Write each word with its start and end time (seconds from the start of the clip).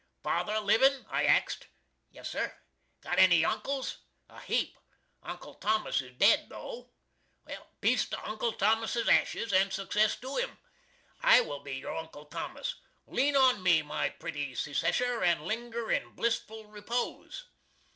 "Father 0.23 0.59
livin?" 0.59 1.05
I 1.11 1.25
axed. 1.25 1.67
"Yes, 2.09 2.27
sir." 2.31 2.57
"Got 3.01 3.19
any 3.19 3.45
Uncles?" 3.45 3.99
"A 4.29 4.41
heap. 4.41 4.75
Uncle 5.21 5.53
Thomas 5.53 6.01
is 6.01 6.17
ded, 6.17 6.49
tho." 6.49 6.89
"Peace 7.81 8.09
to 8.09 8.27
Uncle 8.27 8.51
Thomas's 8.53 9.07
ashes, 9.07 9.53
and 9.53 9.71
success 9.71 10.15
to 10.15 10.37
him! 10.37 10.57
I 11.21 11.41
will 11.41 11.59
be 11.59 11.75
your 11.75 11.95
Uncle 11.95 12.25
Thomas! 12.25 12.73
Lean 13.05 13.35
on 13.35 13.61
me, 13.61 13.83
my 13.83 14.09
pretty 14.09 14.55
Secesher, 14.55 15.23
and 15.23 15.43
linger 15.45 15.91
in 15.91 16.15
Blissful 16.15 16.65
repose!" 16.65 17.45